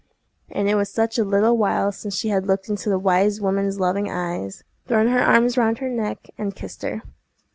And 0.49 0.67
it 0.67 0.73
was 0.73 0.89
such 0.91 1.19
a 1.19 1.23
little 1.23 1.59
while 1.59 1.91
since 1.91 2.15
she 2.17 2.29
had 2.29 2.47
looked 2.47 2.69
into 2.69 2.89
the 2.89 2.97
wise 2.97 3.39
woman's 3.39 3.79
loving 3.79 4.09
eyes, 4.09 4.63
thrown 4.87 5.09
her 5.09 5.19
arms 5.21 5.57
round 5.59 5.77
her 5.77 5.89
neck, 5.89 6.27
and 6.39 6.55
kissed 6.55 6.81
her! 6.81 7.03